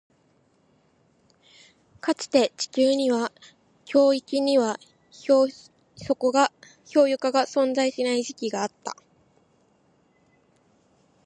[1.99, 3.31] かつて、地球には
[3.85, 4.73] 極域に氷
[5.99, 6.49] 床が
[7.45, 8.95] 存在しない時期があった。